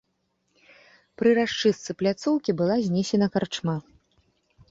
Пры 1.21 1.29
расчыстцы 1.39 1.95
пляцоўкі 2.01 2.51
была 2.61 2.75
знесена 2.87 3.27
карчма. 3.35 3.77